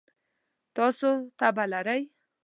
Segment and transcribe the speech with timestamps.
[0.75, 2.01] تاسو تبه لرئ؟